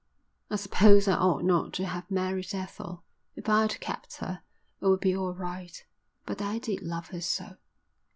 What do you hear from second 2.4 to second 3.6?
Ethel. If